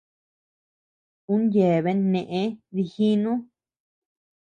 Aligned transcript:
Un 1.33 1.41
yeabean 1.53 1.99
neʼe 2.11 2.43
dijinu. 2.73 3.31